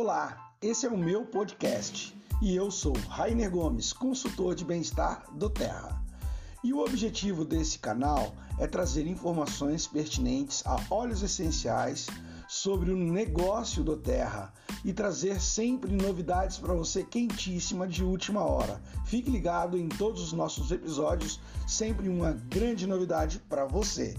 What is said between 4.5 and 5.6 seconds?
de bem-estar do